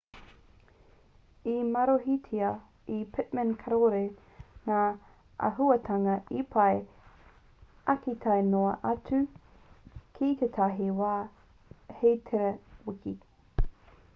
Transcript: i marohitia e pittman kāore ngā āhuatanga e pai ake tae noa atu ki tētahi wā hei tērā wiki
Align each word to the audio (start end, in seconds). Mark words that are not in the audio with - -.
i 1.49 1.51
marohitia 1.73 2.47
e 2.93 2.97
pittman 3.17 3.51
kāore 3.65 3.99
ngā 4.69 4.79
āhuatanga 5.49 6.15
e 6.39 6.41
pai 6.55 6.81
ake 7.95 8.17
tae 8.25 8.39
noa 8.49 8.73
atu 8.95 9.21
ki 10.17 10.31
tētahi 10.41 10.89
wā 11.03 11.13
hei 12.01 12.19
tērā 12.33 12.51
wiki 12.89 13.15